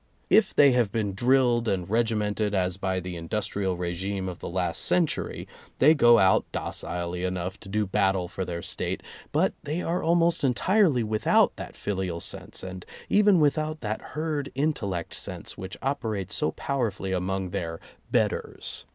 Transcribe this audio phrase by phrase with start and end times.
[0.31, 4.81] If they have been drilled and regimented, as by the industrial regime of the last
[4.83, 10.01] century, they go out docilely enough to do battle for their State, but they are
[10.01, 16.33] almost entirely without that filial sense and even without that herd intellect sense which operates
[16.33, 17.79] so powerfully among their
[18.09, 18.85] "betters."